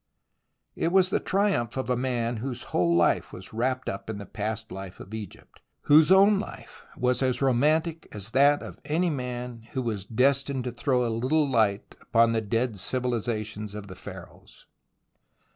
[0.75, 4.25] It was the triumph of a man whose whole life was wrapped up in the
[4.25, 9.61] past life of Egypt, whose own life was as romantic as that of any man
[9.73, 14.65] who was destined to throw a little light upon the dead civilizations of the Pharaohs.